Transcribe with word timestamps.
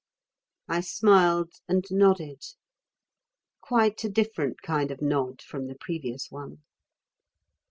I 0.67 0.81
smiled 0.81 1.51
and 1.67 1.83
nodded. 1.91 2.41
Quite 3.61 4.03
a 4.03 4.09
different 4.09 4.63
kind 4.63 4.89
of 4.89 4.99
nod 4.99 5.43
from 5.43 5.67
the 5.67 5.75
previous 5.75 6.31
one. 6.31 6.63